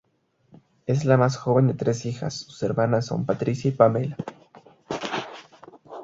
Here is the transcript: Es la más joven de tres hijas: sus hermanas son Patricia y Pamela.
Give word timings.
Es 0.87 1.05
la 1.05 1.15
más 1.15 1.37
joven 1.37 1.67
de 1.67 1.73
tres 1.75 2.07
hijas: 2.07 2.33
sus 2.33 2.63
hermanas 2.63 3.05
son 3.05 3.23
Patricia 3.27 3.69
y 3.69 3.73
Pamela. 3.75 4.17